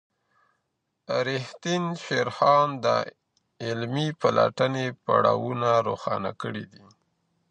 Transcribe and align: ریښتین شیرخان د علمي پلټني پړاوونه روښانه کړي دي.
ریښتین 1.27 1.83
شیرخان 2.05 2.67
د 2.85 2.85
علمي 3.65 4.07
پلټني 4.21 4.87
پړاوونه 5.03 5.69
روښانه 5.87 6.31
کړي 6.41 6.65
دي. 6.71 6.83